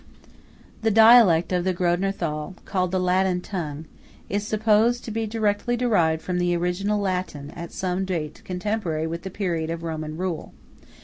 [0.81, 3.85] The dialect of the Grödner Thal, called the Ladin tongue,
[4.29, 9.21] is supposed to be directly derived from the original Latin at some date contemporary with
[9.21, 10.55] the period of Roman rule.